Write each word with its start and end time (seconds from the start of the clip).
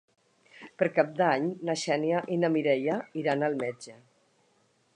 Per 0.81 0.87
Cap 0.93 1.11
d'Any 1.19 1.45
na 1.69 1.75
Xènia 1.81 2.21
i 2.37 2.37
na 2.45 2.51
Mireia 2.55 2.95
iran 3.25 3.49
al 3.49 3.59
metge. 3.61 3.99